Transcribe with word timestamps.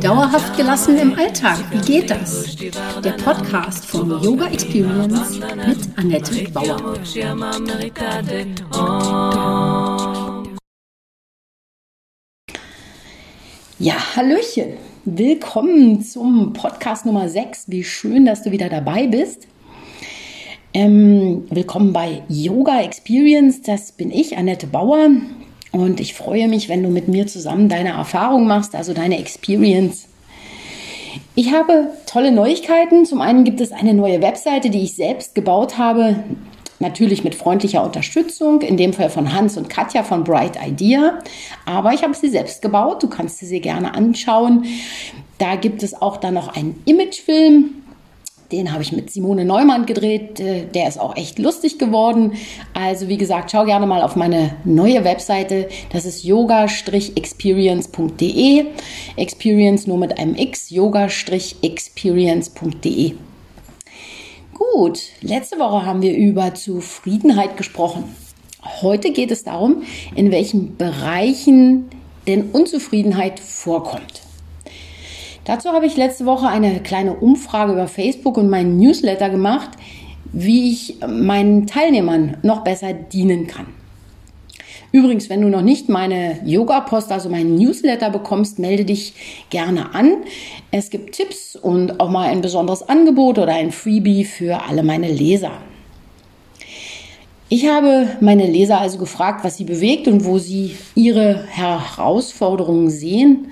Dauerhaft 0.00 0.56
gelassen 0.56 0.96
im 0.96 1.12
Alltag, 1.12 1.58
wie 1.70 1.80
geht 1.80 2.10
das? 2.10 2.56
Der 3.04 3.12
Podcast 3.22 3.84
von 3.84 4.08
Yoga 4.22 4.46
Experience 4.46 5.38
mit 5.38 5.98
Annette 5.98 6.50
Bauer. 6.52 6.94
Ja, 13.78 14.16
Hallöchen. 14.16 14.78
Willkommen 15.04 16.00
zum 16.00 16.54
Podcast 16.54 17.04
Nummer 17.04 17.28
6. 17.28 17.64
Wie 17.68 17.84
schön, 17.84 18.24
dass 18.24 18.42
du 18.42 18.52
wieder 18.52 18.70
dabei 18.70 19.06
bist. 19.06 19.46
Ähm, 20.72 21.44
willkommen 21.50 21.92
bei 21.92 22.22
Yoga 22.30 22.80
Experience. 22.80 23.60
Das 23.60 23.92
bin 23.92 24.10
ich, 24.10 24.38
Annette 24.38 24.66
Bauer. 24.66 25.10
Und 25.78 26.00
ich 26.00 26.14
freue 26.14 26.48
mich, 26.48 26.68
wenn 26.68 26.82
du 26.82 26.88
mit 26.88 27.06
mir 27.06 27.28
zusammen 27.28 27.68
deine 27.68 27.90
Erfahrung 27.90 28.48
machst, 28.48 28.74
also 28.74 28.94
deine 28.94 29.20
Experience. 29.20 30.08
Ich 31.36 31.52
habe 31.52 31.90
tolle 32.04 32.32
Neuigkeiten. 32.32 33.06
Zum 33.06 33.20
einen 33.20 33.44
gibt 33.44 33.60
es 33.60 33.70
eine 33.70 33.94
neue 33.94 34.20
Webseite, 34.20 34.70
die 34.70 34.82
ich 34.82 34.96
selbst 34.96 35.36
gebaut 35.36 35.78
habe. 35.78 36.24
Natürlich 36.80 37.22
mit 37.22 37.36
freundlicher 37.36 37.84
Unterstützung, 37.84 38.60
in 38.62 38.76
dem 38.76 38.92
Fall 38.92 39.08
von 39.08 39.32
Hans 39.32 39.56
und 39.56 39.70
Katja 39.70 40.02
von 40.02 40.24
Bright 40.24 40.58
Idea. 40.60 41.20
Aber 41.64 41.92
ich 41.92 42.02
habe 42.02 42.14
sie 42.14 42.28
selbst 42.28 42.60
gebaut. 42.60 43.04
Du 43.04 43.08
kannst 43.08 43.38
sie 43.38 43.60
gerne 43.60 43.94
anschauen. 43.94 44.64
Da 45.38 45.54
gibt 45.54 45.84
es 45.84 46.02
auch 46.02 46.16
dann 46.16 46.34
noch 46.34 46.56
einen 46.56 46.82
Imagefilm 46.86 47.84
den 48.52 48.72
habe 48.72 48.82
ich 48.82 48.92
mit 48.92 49.10
Simone 49.10 49.44
Neumann 49.44 49.84
gedreht. 49.86 50.40
Äh, 50.40 50.66
der 50.66 50.88
ist 50.88 50.98
auch 50.98 51.16
echt 51.16 51.38
lustig 51.38 51.78
geworden. 51.78 52.32
Also 52.74 53.08
wie 53.08 53.16
gesagt, 53.18 53.50
schau 53.50 53.64
gerne 53.64 53.86
mal 53.86 54.02
auf 54.02 54.16
meine 54.16 54.56
neue 54.64 55.04
Webseite. 55.04 55.68
Das 55.92 56.06
ist 56.06 56.24
yoga-experience.de. 56.24 58.66
Experience 59.16 59.86
nur 59.86 59.98
mit 59.98 60.18
einem 60.18 60.34
X. 60.34 60.70
yoga-experience.de. 60.70 63.12
Gut, 64.54 65.00
letzte 65.20 65.58
Woche 65.58 65.84
haben 65.86 66.02
wir 66.02 66.16
über 66.16 66.54
Zufriedenheit 66.54 67.56
gesprochen. 67.56 68.04
Heute 68.82 69.12
geht 69.12 69.30
es 69.30 69.44
darum, 69.44 69.84
in 70.16 70.32
welchen 70.32 70.76
Bereichen 70.76 71.88
denn 72.26 72.50
Unzufriedenheit 72.50 73.40
vorkommt. 73.40 74.27
Dazu 75.48 75.70
habe 75.70 75.86
ich 75.86 75.96
letzte 75.96 76.26
Woche 76.26 76.46
eine 76.46 76.80
kleine 76.80 77.14
Umfrage 77.14 77.72
über 77.72 77.88
Facebook 77.88 78.36
und 78.36 78.50
meinen 78.50 78.76
Newsletter 78.76 79.30
gemacht, 79.30 79.70
wie 80.30 80.70
ich 80.70 80.98
meinen 81.08 81.66
Teilnehmern 81.66 82.36
noch 82.42 82.64
besser 82.64 82.92
dienen 82.92 83.46
kann. 83.46 83.64
Übrigens, 84.92 85.30
wenn 85.30 85.40
du 85.40 85.48
noch 85.48 85.62
nicht 85.62 85.88
meine 85.88 86.38
Yoga-Post, 86.44 87.10
also 87.12 87.30
meinen 87.30 87.54
Newsletter 87.54 88.10
bekommst, 88.10 88.58
melde 88.58 88.84
dich 88.84 89.14
gerne 89.48 89.94
an. 89.94 90.18
Es 90.70 90.90
gibt 90.90 91.14
Tipps 91.14 91.56
und 91.56 91.98
auch 91.98 92.10
mal 92.10 92.28
ein 92.28 92.42
besonderes 92.42 92.86
Angebot 92.86 93.38
oder 93.38 93.54
ein 93.54 93.72
Freebie 93.72 94.26
für 94.26 94.62
alle 94.68 94.82
meine 94.82 95.10
Leser. 95.10 95.52
Ich 97.48 97.66
habe 97.66 98.06
meine 98.20 98.46
Leser 98.46 98.82
also 98.82 98.98
gefragt, 98.98 99.44
was 99.44 99.56
sie 99.56 99.64
bewegt 99.64 100.08
und 100.08 100.26
wo 100.26 100.36
sie 100.36 100.76
ihre 100.94 101.46
Herausforderungen 101.46 102.90
sehen 102.90 103.48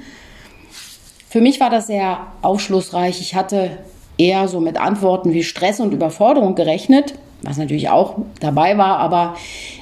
für 1.37 1.43
mich 1.43 1.61
war 1.61 1.69
das 1.69 1.87
sehr 1.89 2.29
aufschlussreich. 2.41 3.21
Ich 3.21 3.35
hatte 3.35 3.73
eher 4.17 4.49
so 4.49 4.59
mit 4.59 4.79
Antworten 4.79 5.35
wie 5.35 5.43
Stress 5.43 5.81
und 5.81 5.93
Überforderung 5.93 6.55
gerechnet, 6.55 7.13
was 7.43 7.59
natürlich 7.59 7.91
auch 7.91 8.17
dabei 8.41 8.79
war, 8.79 8.97
aber 9.01 9.37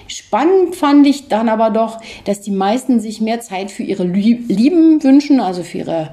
spannend 0.09 0.75
fand 0.75 1.07
ich 1.07 1.29
dann 1.29 1.49
aber 1.49 1.71
doch, 1.71 2.01
dass 2.25 2.41
die 2.41 2.51
meisten 2.51 2.99
sich 2.99 3.21
mehr 3.21 3.39
Zeit 3.39 3.71
für 3.71 3.85
ihre 3.85 4.03
Lieben 4.03 5.01
wünschen, 5.05 5.39
also 5.39 5.63
für 5.63 5.79
ihre 5.79 6.11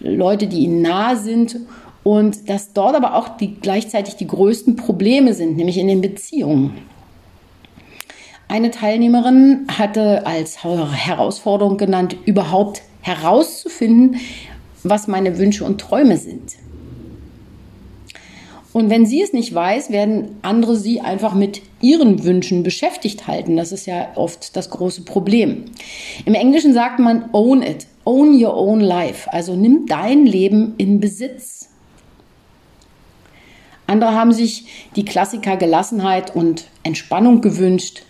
Leute, 0.00 0.46
die 0.46 0.58
ihnen 0.58 0.82
nahe 0.82 1.16
sind 1.16 1.56
und 2.04 2.50
dass 2.50 2.74
dort 2.74 2.94
aber 2.94 3.14
auch 3.14 3.38
die, 3.38 3.54
gleichzeitig 3.54 4.16
die 4.16 4.26
größten 4.26 4.76
Probleme 4.76 5.32
sind, 5.32 5.56
nämlich 5.56 5.78
in 5.78 5.88
den 5.88 6.02
Beziehungen. 6.02 6.76
Eine 8.46 8.70
Teilnehmerin 8.70 9.68
hatte 9.68 10.26
als 10.26 10.62
Herausforderung 10.62 11.78
genannt, 11.78 12.14
überhaupt 12.26 12.82
herauszufinden, 13.00 14.20
was 14.84 15.08
meine 15.08 15.38
Wünsche 15.38 15.64
und 15.64 15.80
Träume 15.80 16.16
sind. 16.16 16.56
Und 18.72 18.88
wenn 18.88 19.04
sie 19.04 19.20
es 19.20 19.34
nicht 19.34 19.54
weiß, 19.54 19.90
werden 19.90 20.36
andere 20.40 20.76
sie 20.76 21.00
einfach 21.00 21.34
mit 21.34 21.60
ihren 21.82 22.24
Wünschen 22.24 22.62
beschäftigt 22.62 23.26
halten. 23.26 23.56
Das 23.56 23.70
ist 23.70 23.86
ja 23.86 24.08
oft 24.14 24.56
das 24.56 24.70
große 24.70 25.02
Problem. 25.02 25.66
Im 26.24 26.34
Englischen 26.34 26.72
sagt 26.72 26.98
man 26.98 27.28
own 27.32 27.62
it, 27.62 27.86
own 28.04 28.42
your 28.42 28.56
own 28.56 28.80
life. 28.80 29.30
Also 29.30 29.54
nimm 29.54 29.86
dein 29.86 30.24
Leben 30.24 30.74
in 30.78 31.00
Besitz. 31.00 31.68
Andere 33.86 34.14
haben 34.14 34.32
sich 34.32 34.64
die 34.96 35.04
Klassiker 35.04 35.58
Gelassenheit 35.58 36.34
und 36.34 36.64
Entspannung 36.82 37.42
gewünscht. 37.42 38.04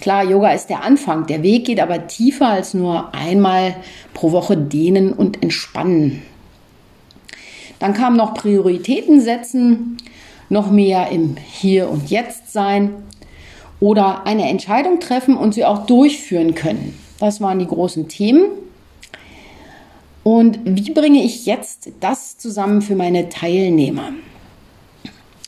Klar, 0.00 0.24
Yoga 0.24 0.52
ist 0.52 0.68
der 0.68 0.82
Anfang. 0.82 1.26
Der 1.26 1.42
Weg 1.42 1.66
geht 1.66 1.80
aber 1.80 2.06
tiefer 2.06 2.48
als 2.48 2.74
nur 2.74 3.14
einmal 3.14 3.76
pro 4.14 4.32
Woche 4.32 4.56
dehnen 4.56 5.12
und 5.12 5.42
entspannen. 5.42 6.22
Dann 7.78 7.92
kam 7.92 8.16
noch 8.16 8.34
Prioritäten 8.34 9.20
setzen, 9.20 9.98
noch 10.48 10.70
mehr 10.70 11.10
im 11.10 11.36
Hier 11.36 11.90
und 11.90 12.10
Jetzt 12.10 12.52
sein 12.52 12.94
oder 13.80 14.26
eine 14.26 14.48
Entscheidung 14.48 15.00
treffen 15.00 15.36
und 15.36 15.54
sie 15.54 15.64
auch 15.64 15.86
durchführen 15.86 16.54
können. 16.54 16.98
Das 17.18 17.40
waren 17.40 17.58
die 17.58 17.66
großen 17.66 18.08
Themen. 18.08 18.46
Und 20.22 20.58
wie 20.64 20.92
bringe 20.92 21.22
ich 21.22 21.46
jetzt 21.46 21.90
das 22.00 22.36
zusammen 22.38 22.82
für 22.82 22.96
meine 22.96 23.28
Teilnehmer? 23.28 24.12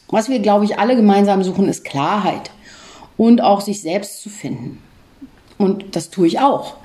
Was 0.09 0.29
wir, 0.29 0.39
glaube 0.39 0.65
ich, 0.65 0.79
alle 0.79 0.97
gemeinsam 0.97 1.43
suchen, 1.43 1.69
ist 1.69 1.85
Klarheit 1.85 2.51
und 3.19 3.43
auch 3.43 3.61
sich 3.61 3.83
selbst 3.83 4.23
zu 4.23 4.31
finden. 4.31 4.83
Und 5.59 5.95
das 5.95 6.09
tue 6.09 6.29
ich 6.29 6.39
auch. 6.39 6.77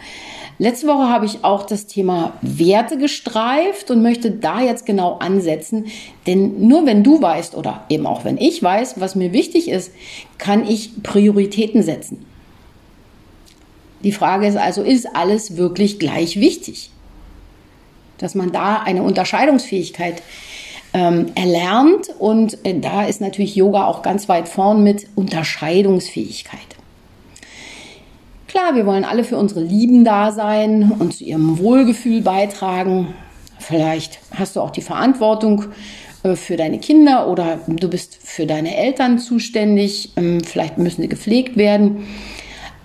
Letzte 0.60 0.88
Woche 0.88 1.10
habe 1.10 1.26
ich 1.26 1.44
auch 1.44 1.64
das 1.64 1.88
Thema 1.88 2.34
Werte 2.42 2.98
gestreift 2.98 3.90
und 3.90 4.02
möchte 4.02 4.32
da 4.32 4.62
jetzt 4.62 4.86
genau 4.86 5.18
ansetzen. 5.18 5.88
Denn 6.28 6.68
nur 6.68 6.86
wenn 6.86 7.04
du 7.04 7.22
weißt 7.22 7.56
oder 7.56 7.86
eben 7.90 8.06
auch 8.06 8.24
wenn 8.24 8.38
ich 8.38 8.62
weiß, 8.62 9.00
was 9.00 9.16
mir 9.16 9.34
wichtig 9.34 9.70
ist, 9.70 9.92
kann 10.38 10.68
ich 10.68 11.02
Prioritäten 11.02 11.82
setzen. 11.82 12.26
Die 14.04 14.12
Frage 14.12 14.48
ist 14.48 14.58
also, 14.58 14.84
ist 14.84 15.16
alles 15.16 15.58
wirklich 15.58 15.98
gleich 15.98 16.40
wichtig? 16.40 16.92
Dass 18.18 18.36
man 18.36 18.52
da 18.52 18.82
eine 18.84 19.02
Unterscheidungsfähigkeit 19.02 20.22
ähm, 20.94 21.32
erlernt 21.36 22.10
und 22.20 22.64
äh, 22.66 22.80
da 22.80 23.04
ist 23.04 23.20
natürlich 23.22 23.56
Yoga 23.56 23.88
auch 23.88 24.02
ganz 24.02 24.30
weit 24.30 24.48
vorn 24.48 24.84
mit 24.84 25.08
Unterscheidungsfähigkeit. 25.16 26.60
Klar, 28.48 28.76
wir 28.76 28.86
wollen 28.86 29.04
alle 29.04 29.24
für 29.24 29.38
unsere 29.38 29.64
Lieben 29.64 30.06
da 30.06 30.32
sein 30.32 30.92
und 31.00 31.16
zu 31.16 31.24
ihrem 31.24 31.58
Wohlgefühl 31.58 32.22
beitragen. 32.22 33.16
Vielleicht 33.58 34.20
hast 34.36 34.56
du 34.56 34.62
auch 34.62 34.70
die 34.70 34.82
Verantwortung 34.82 35.66
äh, 36.24 36.36
für 36.36 36.56
deine 36.56 36.78
Kinder 36.78 37.28
oder 37.28 37.60
du 37.68 37.88
bist 37.88 38.20
für 38.22 38.46
deine 38.46 38.78
Eltern 38.78 39.18
zuständig. 39.18 40.12
Ähm, 40.18 40.42
vielleicht 40.44 40.78
müssen 40.78 41.02
sie 41.02 41.08
gepflegt 41.08 41.58
werden. 41.58 42.06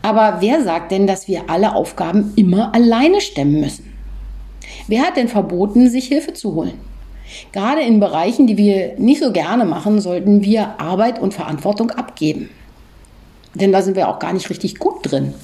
Aber 0.00 0.38
wer 0.40 0.62
sagt 0.62 0.92
denn, 0.92 1.06
dass 1.06 1.28
wir 1.28 1.50
alle 1.50 1.74
Aufgaben 1.74 2.32
immer 2.36 2.74
alleine 2.74 3.20
stemmen 3.20 3.60
müssen? 3.60 3.92
Wer 4.86 5.02
hat 5.02 5.18
denn 5.18 5.28
verboten, 5.28 5.90
sich 5.90 6.06
Hilfe 6.06 6.32
zu 6.32 6.54
holen? 6.54 6.78
Gerade 7.52 7.82
in 7.82 8.00
Bereichen, 8.00 8.46
die 8.46 8.56
wir 8.56 8.94
nicht 8.98 9.22
so 9.22 9.32
gerne 9.32 9.64
machen, 9.64 10.00
sollten 10.00 10.42
wir 10.42 10.80
Arbeit 10.80 11.20
und 11.20 11.34
Verantwortung 11.34 11.90
abgeben. 11.90 12.50
Denn 13.54 13.72
da 13.72 13.82
sind 13.82 13.96
wir 13.96 14.08
auch 14.08 14.18
gar 14.18 14.32
nicht 14.32 14.50
richtig 14.50 14.78
gut 14.78 15.10
drin. 15.10 15.34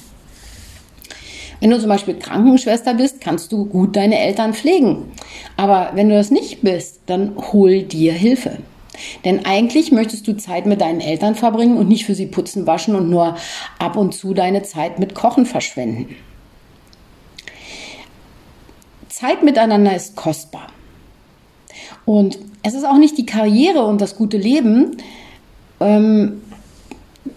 Wenn 1.59 1.69
du 1.69 1.79
zum 1.79 1.89
Beispiel 1.89 2.15
Krankenschwester 2.15 2.93
bist, 2.93 3.21
kannst 3.21 3.51
du 3.51 3.65
gut 3.65 3.95
deine 3.95 4.19
Eltern 4.19 4.53
pflegen. 4.53 5.11
Aber 5.57 5.91
wenn 5.93 6.09
du 6.09 6.15
das 6.15 6.31
nicht 6.31 6.61
bist, 6.61 6.99
dann 7.05 7.35
hol 7.51 7.83
dir 7.83 8.13
Hilfe. 8.13 8.57
Denn 9.23 9.45
eigentlich 9.45 9.91
möchtest 9.91 10.27
du 10.27 10.37
Zeit 10.37 10.65
mit 10.65 10.81
deinen 10.81 11.01
Eltern 11.01 11.35
verbringen 11.35 11.77
und 11.77 11.87
nicht 11.87 12.05
für 12.05 12.15
sie 12.15 12.27
putzen, 12.27 12.67
waschen 12.67 12.95
und 12.95 13.09
nur 13.09 13.35
ab 13.79 13.97
und 13.97 14.13
zu 14.13 14.33
deine 14.33 14.63
Zeit 14.63 14.99
mit 14.99 15.15
Kochen 15.15 15.45
verschwenden. 15.45 16.15
Zeit 19.09 19.43
miteinander 19.43 19.95
ist 19.95 20.15
kostbar. 20.15 20.67
Und 22.05 22.39
es 22.63 22.73
ist 22.73 22.85
auch 22.85 22.97
nicht 22.97 23.17
die 23.17 23.25
Karriere 23.25 23.83
und 23.85 24.01
das 24.01 24.15
gute 24.15 24.37
Leben. 24.37 24.97
Ähm, 25.79 26.41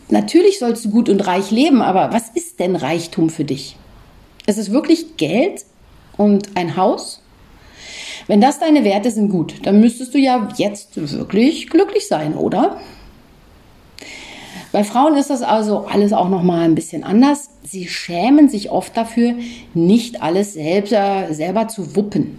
natürlich 0.08 0.58
sollst 0.58 0.84
du 0.84 0.90
gut 0.90 1.08
und 1.08 1.26
reich 1.26 1.50
leben, 1.50 1.82
aber 1.82 2.12
was 2.12 2.30
ist 2.30 2.60
denn 2.60 2.76
Reichtum 2.76 3.30
für 3.30 3.44
dich? 3.44 3.76
Ist 4.46 4.58
es 4.58 4.70
wirklich 4.72 5.16
Geld 5.16 5.64
und 6.16 6.56
ein 6.56 6.76
Haus? 6.76 7.22
Wenn 8.26 8.40
das 8.40 8.58
deine 8.58 8.84
Werte 8.84 9.10
sind, 9.10 9.30
gut, 9.30 9.54
dann 9.64 9.80
müsstest 9.80 10.14
du 10.14 10.18
ja 10.18 10.48
jetzt 10.56 10.96
wirklich 10.96 11.68
glücklich 11.70 12.06
sein, 12.06 12.34
oder? 12.34 12.78
Bei 14.70 14.84
Frauen 14.84 15.16
ist 15.16 15.30
das 15.30 15.40
also 15.40 15.86
alles 15.86 16.12
auch 16.12 16.28
noch 16.28 16.42
mal 16.42 16.60
ein 16.60 16.74
bisschen 16.74 17.04
anders. 17.04 17.48
Sie 17.62 17.88
schämen 17.88 18.50
sich 18.50 18.70
oft 18.70 18.94
dafür, 18.96 19.34
nicht 19.72 20.22
alles 20.22 20.52
selber, 20.52 21.28
selber 21.32 21.68
zu 21.68 21.96
wuppen. 21.96 22.38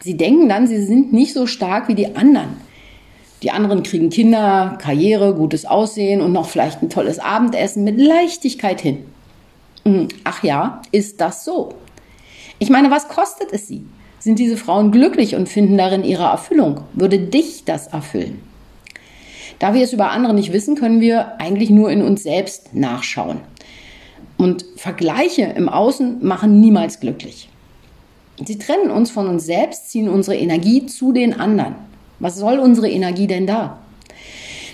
Sie 0.00 0.16
denken 0.16 0.48
dann, 0.48 0.66
sie 0.66 0.82
sind 0.82 1.12
nicht 1.12 1.32
so 1.32 1.46
stark 1.46 1.88
wie 1.88 1.94
die 1.94 2.16
anderen. 2.16 2.56
Die 3.42 3.50
anderen 3.50 3.82
kriegen 3.82 4.10
Kinder, 4.10 4.78
Karriere, 4.80 5.34
gutes 5.34 5.66
Aussehen 5.66 6.20
und 6.20 6.32
noch 6.32 6.48
vielleicht 6.48 6.82
ein 6.82 6.88
tolles 6.88 7.18
Abendessen 7.18 7.84
mit 7.84 7.98
Leichtigkeit 8.00 8.80
hin. 8.80 9.04
Hm, 9.84 10.08
ach 10.24 10.42
ja, 10.42 10.80
ist 10.92 11.20
das 11.20 11.44
so? 11.44 11.74
Ich 12.58 12.70
meine, 12.70 12.90
was 12.90 13.08
kostet 13.08 13.52
es 13.52 13.68
sie? 13.68 13.84
Sind 14.18 14.38
diese 14.38 14.56
Frauen 14.56 14.90
glücklich 14.90 15.34
und 15.34 15.48
finden 15.48 15.76
darin 15.76 16.04
ihre 16.04 16.24
Erfüllung? 16.24 16.80
Würde 16.94 17.18
dich 17.18 17.64
das 17.64 17.88
erfüllen? 17.88 18.40
Da 19.58 19.74
wir 19.74 19.82
es 19.82 19.92
über 19.92 20.10
andere 20.10 20.32
nicht 20.32 20.52
wissen, 20.52 20.74
können 20.76 21.00
wir 21.00 21.38
eigentlich 21.38 21.68
nur 21.68 21.90
in 21.90 22.00
uns 22.00 22.22
selbst 22.22 22.74
nachschauen. 22.74 23.40
Und 24.38 24.64
Vergleiche 24.76 25.42
im 25.42 25.68
Außen 25.68 26.24
machen 26.26 26.60
niemals 26.60 27.00
glücklich. 27.00 27.48
Sie 28.44 28.58
trennen 28.58 28.90
uns 28.90 29.10
von 29.10 29.28
uns 29.28 29.44
selbst, 29.46 29.90
ziehen 29.90 30.08
unsere 30.08 30.36
Energie 30.36 30.86
zu 30.86 31.12
den 31.12 31.38
anderen. 31.38 31.76
Was 32.18 32.36
soll 32.36 32.58
unsere 32.58 32.90
Energie 32.90 33.26
denn 33.26 33.46
da? 33.46 33.78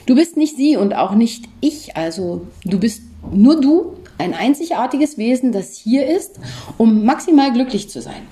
Du 0.06 0.14
bist 0.14 0.36
nicht 0.36 0.56
sie 0.56 0.76
und 0.76 0.94
auch 0.94 1.14
nicht 1.14 1.44
ich, 1.60 1.96
also 1.96 2.46
du 2.64 2.78
bist 2.78 3.02
nur 3.32 3.60
du, 3.60 3.96
ein 4.18 4.34
einzigartiges 4.34 5.18
Wesen, 5.18 5.52
das 5.52 5.76
hier 5.76 6.06
ist, 6.06 6.40
um 6.78 7.04
maximal 7.04 7.52
glücklich 7.52 7.88
zu 7.88 8.00
sein. 8.02 8.22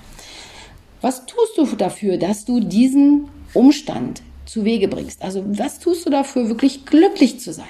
Was 1.01 1.25
tust 1.25 1.57
du 1.57 1.65
dafür, 1.75 2.17
dass 2.17 2.45
du 2.45 2.59
diesen 2.59 3.29
Umstand 3.53 4.21
zu 4.45 4.65
Wege 4.65 4.87
bringst? 4.87 5.21
Also 5.21 5.43
was 5.47 5.79
tust 5.79 6.05
du 6.05 6.09
dafür, 6.09 6.49
wirklich 6.49 6.85
glücklich 6.85 7.39
zu 7.39 7.53
sein? 7.53 7.65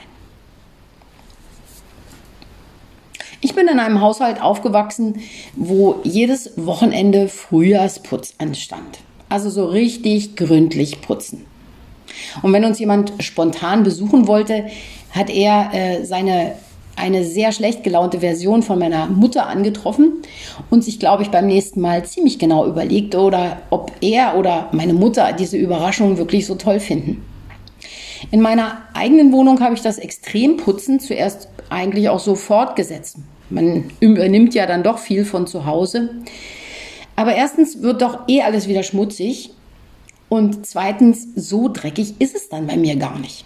Ich 3.42 3.56
bin 3.56 3.68
in 3.68 3.80
einem 3.80 4.02
Haushalt 4.02 4.42
aufgewachsen, 4.42 5.22
wo 5.56 6.00
jedes 6.04 6.52
Wochenende 6.58 7.30
Frühjahrsputz 7.30 8.34
anstand. 8.38 9.00
Also 9.30 9.50
so 9.50 9.68
richtig 9.68 10.36
gründlich 10.36 11.02
putzen. 11.02 11.46
Und 12.42 12.52
wenn 12.52 12.66
uns 12.66 12.80
jemand 12.80 13.14
spontan 13.20 13.84
besuchen 13.84 14.28
wollte, 14.28 14.66
hat 15.12 15.30
er 15.30 15.70
äh, 15.74 16.06
seine 16.06 16.56
eine 17.00 17.24
sehr 17.24 17.52
schlecht 17.52 17.84
gelaunte 17.84 18.20
Version 18.20 18.62
von 18.62 18.78
meiner 18.78 19.08
Mutter 19.08 19.48
angetroffen 19.48 20.22
und 20.70 20.84
sich, 20.84 21.00
glaube 21.00 21.24
ich, 21.24 21.30
beim 21.30 21.48
nächsten 21.48 21.80
Mal 21.80 22.04
ziemlich 22.04 22.40
genau 22.40 22.66
überlegt, 22.68 23.16
oder 23.16 23.62
ob 23.70 23.94
er 24.02 24.38
oder 24.38 24.68
meine 24.74 24.94
Mutter 24.94 25.32
diese 25.32 25.56
Überraschung 25.56 26.18
wirklich 26.18 26.46
so 26.46 26.56
toll 26.56 26.80
finden. 26.82 27.24
In 28.32 28.42
meiner 28.42 28.84
eigenen 28.94 29.32
Wohnung 29.32 29.60
habe 29.60 29.74
ich 29.74 29.82
das 29.82 29.98
Extremputzen 29.98 31.00
zuerst 31.00 31.50
eigentlich 31.70 32.10
auch 32.10 32.20
so 32.20 32.36
fortgesetzt. 32.36 33.18
Man 33.50 33.92
übernimmt 34.00 34.54
ja 34.54 34.66
dann 34.66 34.84
doch 34.84 35.00
viel 35.00 35.26
von 35.26 35.48
zu 35.48 35.66
Hause. 35.66 36.12
Aber 37.16 37.36
erstens 37.36 37.82
wird 37.82 38.02
doch 38.02 38.28
eh 38.28 38.42
alles 38.42 38.68
wieder 38.68 38.84
schmutzig 38.84 39.52
und 40.30 40.66
zweitens, 40.66 41.28
so 41.36 41.70
dreckig 41.70 42.14
ist 42.20 42.36
es 42.36 42.50
dann 42.50 42.68
bei 42.68 42.78
mir 42.78 42.96
gar 42.96 43.18
nicht. 43.18 43.46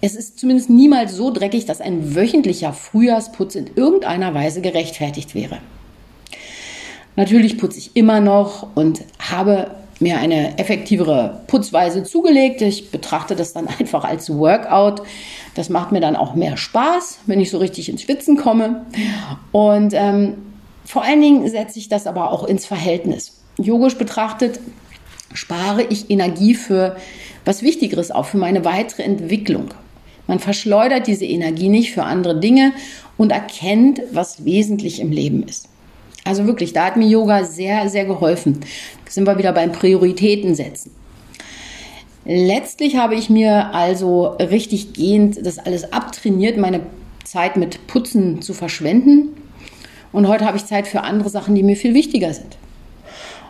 Es 0.00 0.14
ist 0.14 0.38
zumindest 0.38 0.70
niemals 0.70 1.14
so 1.14 1.30
dreckig, 1.30 1.66
dass 1.66 1.80
ein 1.80 2.14
wöchentlicher 2.14 2.72
Frühjahrsputz 2.72 3.54
in 3.54 3.70
irgendeiner 3.76 4.34
Weise 4.34 4.62
gerechtfertigt 4.62 5.34
wäre. 5.34 5.58
Natürlich 7.16 7.58
putze 7.58 7.78
ich 7.78 7.90
immer 7.94 8.20
noch 8.20 8.74
und 8.74 9.02
habe 9.18 9.70
mir 10.00 10.18
eine 10.18 10.58
effektivere 10.58 11.42
Putzweise 11.46 12.02
zugelegt. 12.02 12.62
Ich 12.62 12.90
betrachte 12.90 13.36
das 13.36 13.52
dann 13.52 13.68
einfach 13.78 14.04
als 14.04 14.30
Workout. 14.30 15.02
Das 15.54 15.68
macht 15.68 15.92
mir 15.92 16.00
dann 16.00 16.16
auch 16.16 16.34
mehr 16.34 16.56
Spaß, 16.56 17.20
wenn 17.26 17.40
ich 17.40 17.50
so 17.50 17.58
richtig 17.58 17.88
ins 17.88 18.02
Schwitzen 18.02 18.36
komme. 18.36 18.86
Und 19.52 19.94
ähm, 19.94 20.34
vor 20.84 21.02
allen 21.02 21.20
Dingen 21.20 21.48
setze 21.48 21.78
ich 21.78 21.88
das 21.88 22.06
aber 22.06 22.32
auch 22.32 22.44
ins 22.44 22.66
Verhältnis. 22.66 23.40
Yogisch 23.56 23.96
betrachtet 23.96 24.60
spare 25.32 25.82
ich 25.82 26.10
Energie 26.10 26.54
für 26.54 26.96
was 27.44 27.62
Wichtigeres 27.62 28.10
auch, 28.10 28.26
für 28.26 28.38
meine 28.38 28.64
weitere 28.64 29.02
Entwicklung. 29.02 29.74
Man 30.26 30.38
verschleudert 30.38 31.06
diese 31.06 31.26
Energie 31.26 31.68
nicht 31.68 31.92
für 31.92 32.04
andere 32.04 32.38
Dinge 32.38 32.72
und 33.16 33.30
erkennt, 33.30 34.00
was 34.12 34.44
wesentlich 34.44 35.00
im 35.00 35.12
Leben 35.12 35.42
ist. 35.42 35.68
Also 36.24 36.46
wirklich, 36.46 36.72
da 36.72 36.86
hat 36.86 36.96
mir 36.96 37.06
Yoga 37.06 37.44
sehr, 37.44 37.88
sehr 37.88 38.06
geholfen. 38.06 38.60
Da 39.04 39.10
sind 39.10 39.26
wir 39.26 39.38
wieder 39.38 39.52
beim 39.52 39.72
Prioritäten 39.72 40.54
setzen. 40.54 40.90
Letztlich 42.24 42.96
habe 42.96 43.14
ich 43.14 43.28
mir 43.28 43.74
also 43.74 44.28
richtig 44.38 44.94
gehend 44.94 45.44
das 45.44 45.58
alles 45.58 45.92
abtrainiert, 45.92 46.56
meine 46.56 46.80
Zeit 47.22 47.56
mit 47.56 47.86
Putzen 47.86 48.40
zu 48.40 48.54
verschwenden. 48.54 49.36
Und 50.10 50.28
heute 50.28 50.46
habe 50.46 50.56
ich 50.56 50.64
Zeit 50.64 50.88
für 50.88 51.02
andere 51.02 51.28
Sachen, 51.28 51.54
die 51.54 51.62
mir 51.62 51.76
viel 51.76 51.92
wichtiger 51.92 52.32
sind 52.32 52.56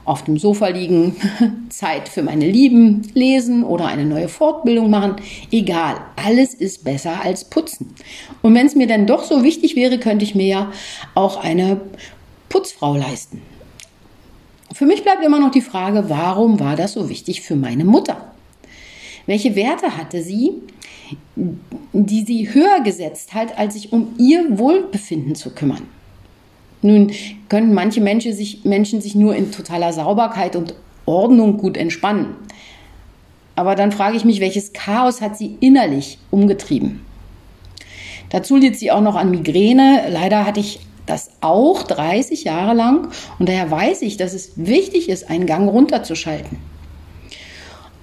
auf 0.04 0.22
dem 0.24 0.38
Sofa 0.38 0.68
liegen, 0.68 1.16
Zeit 1.70 2.08
für 2.08 2.22
meine 2.22 2.46
Lieben, 2.46 3.02
lesen 3.14 3.64
oder 3.64 3.86
eine 3.86 4.04
neue 4.04 4.28
Fortbildung 4.28 4.90
machen. 4.90 5.16
Egal, 5.50 5.96
alles 6.16 6.54
ist 6.54 6.84
besser 6.84 7.24
als 7.24 7.44
putzen. 7.44 7.94
Und 8.42 8.54
wenn 8.54 8.66
es 8.66 8.74
mir 8.74 8.86
dann 8.86 9.06
doch 9.06 9.24
so 9.24 9.42
wichtig 9.42 9.76
wäre, 9.76 9.98
könnte 9.98 10.24
ich 10.24 10.34
mir 10.34 10.46
ja 10.46 10.72
auch 11.14 11.42
eine 11.42 11.80
Putzfrau 12.54 12.96
leisten. 12.96 13.42
Für 14.72 14.86
mich 14.86 15.02
bleibt 15.02 15.24
immer 15.24 15.40
noch 15.40 15.50
die 15.50 15.60
Frage, 15.60 16.04
warum 16.08 16.60
war 16.60 16.76
das 16.76 16.92
so 16.92 17.08
wichtig 17.08 17.40
für 17.40 17.56
meine 17.56 17.84
Mutter? 17.84 18.32
Welche 19.26 19.56
Werte 19.56 19.96
hatte 19.96 20.22
sie, 20.22 20.52
die 21.34 22.24
sie 22.24 22.54
höher 22.54 22.80
gesetzt 22.84 23.34
hat, 23.34 23.58
als 23.58 23.74
sich 23.74 23.92
um 23.92 24.14
ihr 24.18 24.56
Wohlbefinden 24.56 25.34
zu 25.34 25.50
kümmern? 25.50 25.82
Nun 26.80 27.10
könnten 27.48 27.74
manche 27.74 28.00
Menschen 28.00 28.32
sich, 28.32 28.64
Menschen 28.64 29.00
sich 29.00 29.16
nur 29.16 29.34
in 29.34 29.50
totaler 29.50 29.92
Sauberkeit 29.92 30.54
und 30.54 30.76
Ordnung 31.06 31.56
gut 31.56 31.76
entspannen. 31.76 32.36
Aber 33.56 33.74
dann 33.74 33.90
frage 33.90 34.16
ich 34.16 34.24
mich, 34.24 34.38
welches 34.38 34.72
Chaos 34.72 35.20
hat 35.20 35.36
sie 35.36 35.56
innerlich 35.58 36.18
umgetrieben? 36.30 37.04
Dazu 38.30 38.56
litt 38.56 38.78
sie 38.78 38.92
auch 38.92 39.00
noch 39.00 39.16
an 39.16 39.32
Migräne. 39.32 40.06
Leider 40.08 40.46
hatte 40.46 40.60
ich 40.60 40.78
das 41.06 41.30
auch 41.40 41.82
30 41.82 42.44
Jahre 42.44 42.74
lang 42.74 43.08
und 43.38 43.48
daher 43.48 43.70
weiß 43.70 44.02
ich, 44.02 44.16
dass 44.16 44.32
es 44.32 44.52
wichtig 44.56 45.08
ist, 45.08 45.30
einen 45.30 45.46
Gang 45.46 45.68
runterzuschalten. 45.68 46.58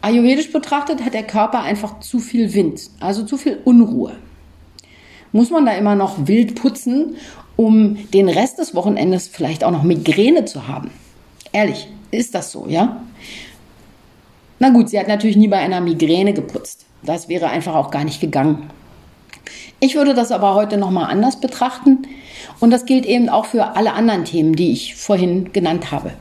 Ayurvedisch 0.01 0.51
betrachtet 0.51 1.03
hat 1.06 1.13
der 1.13 1.24
Körper 1.24 1.62
einfach 1.62 2.00
zu 2.00 2.19
viel 2.19 2.53
Wind, 2.53 2.89
also 3.00 3.24
zu 3.24 3.38
viel 3.38 3.59
Unruhe. 3.65 4.13
Muss 5.31 5.50
man 5.50 5.65
da 5.65 5.74
immer 5.74 5.95
noch 5.95 6.27
wild 6.27 6.56
putzen 6.56 7.15
um 7.62 8.09
den 8.12 8.27
Rest 8.27 8.57
des 8.57 8.74
Wochenendes 8.74 9.27
vielleicht 9.27 9.63
auch 9.63 9.71
noch 9.71 9.83
Migräne 9.83 10.45
zu 10.45 10.68
haben. 10.68 10.89
Ehrlich, 11.51 11.87
ist 12.09 12.33
das 12.33 12.52
so, 12.52 12.66
ja? 12.68 13.04
Na 14.57 14.69
gut, 14.69 14.90
sie 14.90 14.99
hat 14.99 15.07
natürlich 15.07 15.37
nie 15.37 15.47
bei 15.47 15.57
einer 15.57 15.81
Migräne 15.81 16.33
geputzt. 16.33 16.85
Das 17.04 17.30
wäre 17.30 17.49
einfach 17.49 17.75
auch 17.75 17.92
gar 17.92 18.04
nicht 18.04 18.19
gegangen. 18.19 18.69
Ich 19.80 19.95
würde 19.95 20.14
das 20.14 20.31
aber 20.31 20.56
heute 20.56 20.78
nochmal 20.78 21.11
anders 21.11 21.40
betrachten 21.40 22.07
und 22.61 22.71
das 22.71 22.85
gilt 22.85 23.06
eben 23.06 23.27
auch 23.27 23.45
für 23.45 23.75
alle 23.75 23.94
anderen 23.94 24.23
Themen, 24.23 24.56
die 24.56 24.71
ich 24.71 24.95
vorhin 24.95 25.51
genannt 25.51 25.91
habe. 25.91 26.11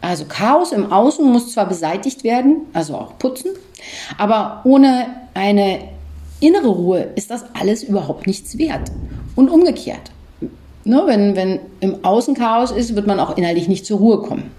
Also 0.00 0.24
Chaos 0.26 0.72
im 0.72 0.90
Außen 0.90 1.30
muss 1.30 1.52
zwar 1.52 1.66
beseitigt 1.66 2.24
werden, 2.24 2.62
also 2.72 2.94
auch 2.94 3.18
putzen, 3.18 3.50
aber 4.16 4.60
ohne 4.64 5.06
eine 5.34 5.80
innere 6.40 6.68
Ruhe 6.68 7.08
ist 7.16 7.30
das 7.30 7.44
alles 7.54 7.82
überhaupt 7.82 8.26
nichts 8.26 8.56
wert. 8.58 8.90
Und 9.34 9.50
umgekehrt. 9.50 10.10
Ne, 10.84 11.02
wenn, 11.06 11.36
wenn 11.36 11.60
im 11.80 12.04
Außen 12.04 12.34
Chaos 12.34 12.70
ist, 12.70 12.94
wird 12.94 13.06
man 13.06 13.20
auch 13.20 13.36
innerlich 13.36 13.68
nicht 13.68 13.84
zur 13.86 13.98
Ruhe 13.98 14.22
kommen. 14.22 14.50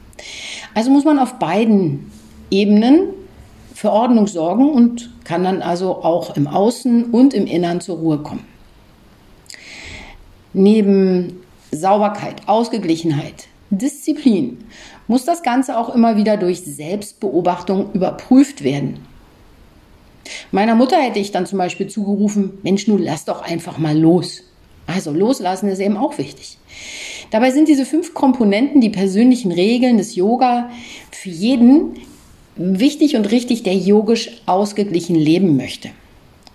Also 0.75 0.91
muss 0.91 1.05
man 1.05 1.19
auf 1.19 1.39
beiden 1.39 2.11
Ebenen 2.51 3.09
für 3.73 3.91
Ordnung 3.91 4.27
sorgen 4.27 4.69
und 4.69 5.09
kann 5.23 5.43
dann 5.43 5.61
also 5.61 6.03
auch 6.03 6.35
im 6.35 6.47
Außen 6.47 7.05
und 7.05 7.33
im 7.33 7.47
Innern 7.47 7.81
zur 7.81 7.97
Ruhe 7.97 8.19
kommen. 8.19 8.45
Neben 10.53 11.41
Sauberkeit, 11.71 12.47
Ausgeglichenheit, 12.47 13.47
Disziplin 13.69 14.57
muss 15.07 15.25
das 15.25 15.43
Ganze 15.43 15.77
auch 15.77 15.93
immer 15.93 16.17
wieder 16.17 16.37
durch 16.37 16.61
Selbstbeobachtung 16.61 17.93
überprüft 17.93 18.63
werden. 18.63 18.99
Meiner 20.51 20.75
Mutter 20.75 20.97
hätte 20.97 21.19
ich 21.19 21.31
dann 21.31 21.45
zum 21.45 21.57
Beispiel 21.57 21.87
zugerufen, 21.87 22.57
Mensch, 22.63 22.87
nun 22.87 23.01
lass 23.01 23.25
doch 23.25 23.41
einfach 23.41 23.77
mal 23.77 23.97
los. 23.97 24.43
Also 24.87 25.11
loslassen 25.11 25.69
ist 25.69 25.79
eben 25.79 25.97
auch 25.97 26.17
wichtig. 26.17 26.57
Dabei 27.31 27.51
sind 27.51 27.67
diese 27.67 27.85
fünf 27.85 28.15
Komponenten, 28.15 28.81
die 28.81 28.89
persönlichen 28.89 29.51
Regeln 29.51 29.97
des 29.97 30.15
Yoga, 30.15 30.71
für 31.11 31.29
jeden 31.29 31.95
wichtig 32.55 33.15
und 33.15 33.29
richtig, 33.31 33.63
der 33.63 33.75
yogisch 33.75 34.41
ausgeglichen 34.47 35.15
leben 35.15 35.55
möchte. 35.57 35.89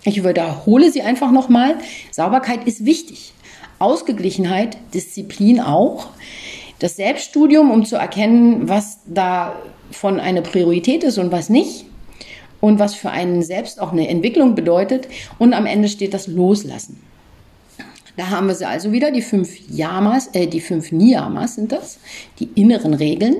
Ich 0.03 0.23
wiederhole 0.23 0.91
sie 0.91 1.01
einfach 1.01 1.31
nochmal. 1.31 1.75
Sauberkeit 2.11 2.67
ist 2.67 2.85
wichtig. 2.85 3.33
Ausgeglichenheit, 3.79 4.77
Disziplin 4.93 5.59
auch. 5.59 6.07
Das 6.79 6.95
Selbststudium, 6.95 7.71
um 7.71 7.85
zu 7.85 7.95
erkennen, 7.95 8.67
was 8.67 8.99
davon 9.05 10.19
eine 10.19 10.41
Priorität 10.41 11.03
ist 11.03 11.17
und 11.17 11.31
was 11.31 11.49
nicht. 11.49 11.85
und 12.61 12.79
was 12.79 12.95
für 12.95 13.11
einen 13.11 13.43
selbst 13.43 13.79
auch 13.79 13.91
eine 13.91 14.07
Entwicklung 14.07 14.55
bedeutet. 14.55 15.07
Und 15.37 15.53
am 15.53 15.65
Ende 15.65 15.87
steht 15.87 16.13
das 16.13 16.25
Loslassen. 16.27 16.99
Da 18.17 18.29
haben 18.29 18.47
wir 18.47 18.55
sie 18.55 18.65
also 18.65 18.91
wieder, 18.91 19.11
die 19.11 19.21
fünf 19.21 19.51
Yamas, 19.69 20.27
äh, 20.33 20.47
die 20.47 20.61
fünf 20.61 20.91
Niyamas 20.91 21.55
sind 21.55 21.71
das, 21.71 21.99
die 22.39 22.49
inneren 22.55 22.93
Regeln. 22.93 23.35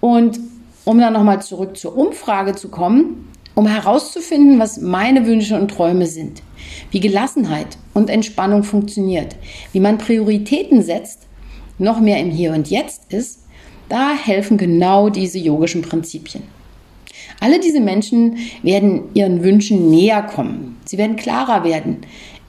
Und 0.00 0.38
um 0.84 0.98
dann 0.98 1.12
nochmal 1.12 1.42
zurück 1.42 1.76
zur 1.76 1.96
Umfrage 1.96 2.54
zu 2.54 2.68
kommen, 2.68 3.28
um 3.54 3.66
herauszufinden, 3.66 4.58
was 4.58 4.80
meine 4.80 5.26
Wünsche 5.26 5.58
und 5.58 5.70
Träume 5.70 6.06
sind, 6.06 6.42
wie 6.90 7.00
Gelassenheit 7.00 7.78
und 7.94 8.10
Entspannung 8.10 8.62
funktioniert, 8.64 9.36
wie 9.72 9.80
man 9.80 9.98
Prioritäten 9.98 10.82
setzt, 10.82 11.26
noch 11.78 12.00
mehr 12.00 12.18
im 12.18 12.30
Hier 12.30 12.52
und 12.52 12.68
Jetzt 12.70 13.12
ist, 13.12 13.40
da 13.88 14.12
helfen 14.12 14.58
genau 14.58 15.08
diese 15.08 15.38
yogischen 15.38 15.82
Prinzipien. 15.82 16.42
Alle 17.40 17.60
diese 17.60 17.80
Menschen 17.80 18.38
werden 18.62 19.04
ihren 19.14 19.42
Wünschen 19.42 19.90
näher 19.90 20.22
kommen. 20.22 20.76
Sie 20.84 20.98
werden 20.98 21.16
klarer 21.16 21.64
werden, 21.64 21.98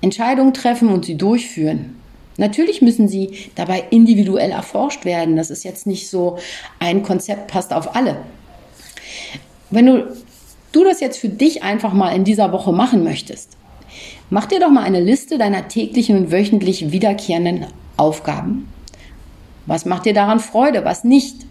Entscheidungen 0.02 0.54
treffen 0.54 0.90
und 0.90 1.06
sie 1.06 1.16
durchführen. 1.16 1.96
Natürlich 2.38 2.82
müssen 2.82 3.08
sie 3.08 3.50
dabei 3.56 3.84
individuell 3.90 4.52
erforscht 4.52 5.04
werden. 5.04 5.36
Das 5.36 5.50
ist 5.52 5.64
jetzt 5.64 5.86
nicht 5.86 6.10
so 6.10 6.38
ein 6.80 7.04
Konzept 7.04 7.48
passt 7.48 7.74
auf 7.74 7.96
alle. 7.96 8.18
Wenn 9.70 9.86
du, 9.86 10.16
du 10.72 10.84
das 10.84 11.02
jetzt 11.02 11.20
für 11.20 11.30
dich 11.30 11.64
einfach 11.64 11.94
mal 11.94 12.16
in 12.16 12.24
dieser 12.24 12.54
Woche 12.54 12.72
machen 12.72 13.04
möchtest, 13.04 13.58
mach 14.30 14.46
dir 14.46 14.60
doch 14.60 14.70
mal 14.70 14.84
eine 14.84 15.02
Liste 15.02 15.38
deiner 15.38 15.68
täglichen 15.68 16.18
und 16.18 16.32
wöchentlich 16.32 16.92
wiederkehrenden 16.92 17.68
Aufgaben. 17.98 18.68
Was 19.66 19.86
macht 19.86 20.06
dir 20.06 20.14
daran 20.14 20.40
Freude, 20.40 20.86
was 20.86 21.04
nicht? 21.04 21.46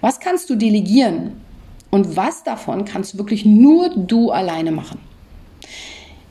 Was 0.00 0.20
kannst 0.20 0.48
du 0.48 0.54
delegieren 0.54 1.40
und 1.90 2.16
was 2.16 2.44
davon 2.44 2.84
kannst 2.84 3.14
du 3.14 3.18
wirklich 3.18 3.44
nur 3.44 3.90
du 3.96 4.30
alleine 4.30 4.70
machen? 4.70 5.00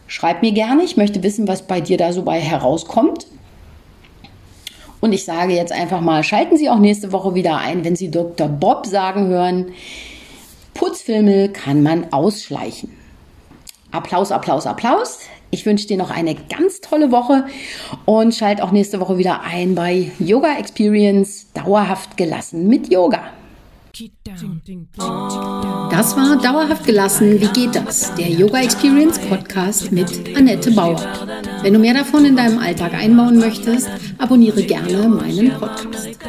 Schreib 0.07 0.41
mir 0.41 0.53
gerne, 0.53 0.83
ich 0.83 0.95
möchte 0.95 1.21
wissen, 1.21 1.47
was 1.47 1.67
bei 1.67 1.81
dir 1.81 1.97
da 1.97 2.13
so 2.13 2.23
bei 2.23 2.39
herauskommt. 2.39 3.27
Und 5.01 5.11
ich 5.13 5.25
sage 5.25 5.53
jetzt 5.53 5.73
einfach 5.73 6.01
mal, 6.01 6.23
schalten 6.23 6.57
Sie 6.57 6.69
auch 6.69 6.79
nächste 6.79 7.11
Woche 7.11 7.35
wieder 7.35 7.57
ein, 7.57 7.83
wenn 7.83 7.95
Sie 7.95 8.09
Dr. 8.09 8.47
Bob 8.47 8.85
sagen 8.85 9.27
hören, 9.27 9.73
Putzfilme 10.73 11.49
kann 11.49 11.83
man 11.83 12.11
ausschleichen. 12.13 12.91
Applaus, 13.97 14.31
Applaus, 14.31 14.65
Applaus. 14.65 15.19
Ich 15.49 15.65
wünsche 15.65 15.87
dir 15.87 15.97
noch 15.97 16.11
eine 16.11 16.35
ganz 16.35 16.81
tolle 16.81 17.11
Woche 17.11 17.45
und 18.05 18.35
schalt 18.35 18.61
auch 18.61 18.71
nächste 18.71 18.99
Woche 18.99 19.17
wieder 19.17 19.41
ein 19.41 19.75
bei 19.75 20.11
Yoga 20.19 20.57
Experience 20.57 21.47
dauerhaft 21.53 22.17
gelassen 22.17 22.67
mit 22.67 22.91
Yoga. 22.91 23.31
Das 25.89 26.15
war 26.15 26.37
Dauerhaft 26.39 26.85
gelassen. 26.85 27.41
Wie 27.41 27.47
geht 27.47 27.73
das? 27.73 28.13
Der 28.15 28.29
Yoga 28.29 28.61
Experience 28.61 29.17
Podcast 29.17 29.91
mit 29.91 30.37
Annette 30.37 30.69
Bauer. 30.71 31.01
Wenn 31.63 31.73
du 31.73 31.79
mehr 31.79 31.95
davon 31.95 32.25
in 32.25 32.35
deinem 32.35 32.59
Alltag 32.59 32.93
einbauen 32.93 33.39
möchtest, 33.39 33.89
abonniere 34.19 34.61
gerne 34.61 35.07
meinen 35.07 35.51
Podcast. 35.53 36.19